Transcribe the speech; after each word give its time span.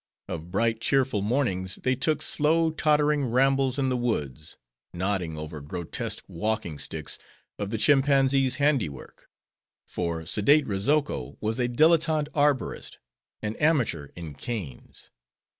Of 0.27 0.49
bright, 0.49 0.81
cheerful 0.81 1.21
mornings, 1.21 1.75
they 1.75 1.93
took 1.95 2.23
slow, 2.23 2.71
tottering 2.71 3.23
rambles 3.25 3.77
in 3.77 3.89
the 3.89 3.95
woods; 3.95 4.57
nodding 4.95 5.37
over 5.37 5.61
grotesque 5.61 6.25
walking 6.27 6.79
sticks, 6.79 7.19
of 7.59 7.69
the 7.69 7.77
Chimpanzee's 7.77 8.55
handiwork. 8.55 9.29
For 9.87 10.25
sedate 10.25 10.65
Rozoko 10.65 11.37
was 11.39 11.59
a 11.59 11.67
dilletante 11.69 12.29
arborist: 12.33 12.97
an 13.43 13.55
amateur 13.57 14.07
in 14.15 14.33
canes. 14.33 15.11